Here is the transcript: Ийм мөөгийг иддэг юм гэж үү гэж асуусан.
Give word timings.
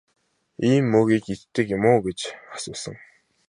Ийм 0.69 0.83
мөөгийг 0.91 1.25
иддэг 1.33 1.67
юм 1.75 1.81
гэж 1.85 1.91
үү 1.93 1.99
гэж 2.05 2.19
асуусан. 2.55 2.95